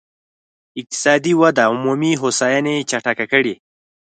اقتصادي 0.79 1.33
وده 1.41 1.63
عمومي 1.71 2.11
هوساينې 2.21 2.75
چټکه 2.89 3.25
کړي. 3.33 3.53